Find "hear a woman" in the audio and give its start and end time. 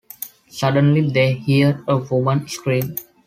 1.33-2.47